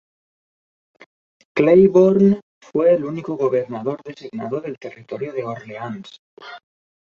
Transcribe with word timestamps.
Claiborne 1.53 2.41
fue 2.59 2.95
el 2.95 3.05
único 3.05 3.35
gobernador 3.37 4.01
designado 4.01 4.59
del 4.59 4.79
Territorio 4.79 5.31
de 5.31 5.43
Orleáns. 5.43 6.19